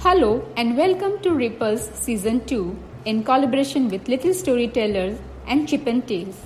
[0.00, 6.06] Hello and welcome to Ripples Season 2 in collaboration with Little Storytellers and Chip and
[6.06, 6.36] Tales.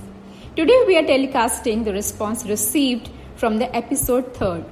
[0.55, 4.63] Today we are telecasting the response received from the episode 3rd.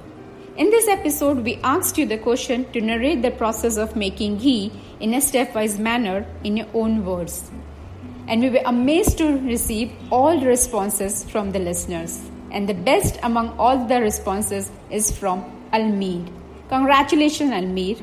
[0.56, 4.72] In this episode, we asked you the question to narrate the process of making ghee
[4.98, 7.50] in a stepwise manner in your own words.
[8.28, 12.18] And we were amazed to receive all the responses from the listeners.
[12.50, 16.26] And the best among all the responses is from Almir.
[16.70, 18.00] Congratulations, Almir.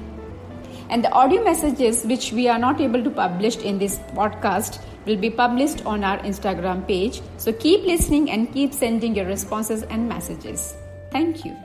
[0.90, 5.18] And the audio messages which we are not able to publish in this podcast will
[5.18, 7.22] be published on our Instagram page.
[7.38, 10.76] So keep listening and keep sending your responses and messages.
[11.12, 11.56] Thank you.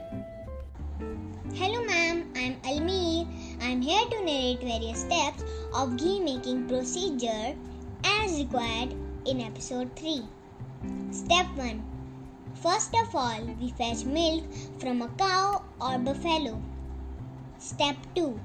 [1.53, 3.27] Hello ma'am, I'm Almi.
[3.61, 5.43] I'm here to narrate various steps
[5.73, 7.55] of ghee making procedure
[8.03, 8.93] as required
[9.25, 10.23] in episode 3.
[11.11, 11.83] Step 1.
[12.61, 14.43] First of all, we fetch milk
[14.79, 16.61] from a cow or buffalo.
[17.57, 18.39] Step 2.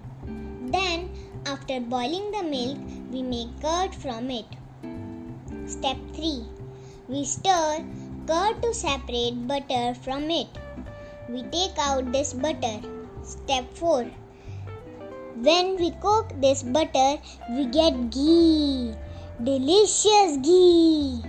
[0.72, 1.08] Then,
[1.46, 2.78] after boiling the milk,
[3.10, 4.46] we make curd from it.
[5.66, 6.44] Step 3.
[7.08, 7.84] We stir
[8.26, 10.48] curd to separate butter from it.
[11.28, 12.76] We take out this butter.
[13.22, 14.04] Step 4.
[15.48, 17.16] When we cook this butter,
[17.50, 18.94] we get ghee.
[19.42, 21.22] Delicious ghee.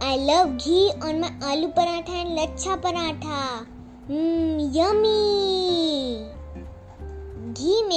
[0.00, 3.66] I love ghee on my aloo paratha and lachha paratha.
[4.08, 6.37] Mmm, yummy.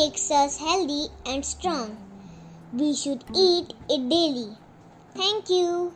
[0.01, 1.95] Makes us healthy and strong.
[2.73, 4.57] We should eat it daily.
[5.13, 5.93] Thank you.